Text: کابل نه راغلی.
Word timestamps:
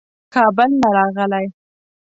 کابل 0.33 0.71
نه 0.81 0.89
راغلی. 0.95 1.45